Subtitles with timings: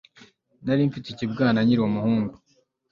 [0.65, 2.33] Nari mfite ikibwana nkiri umuhungu